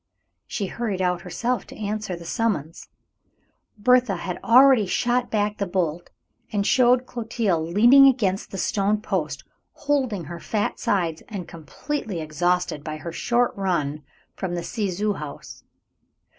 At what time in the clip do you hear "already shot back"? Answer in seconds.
4.43-5.59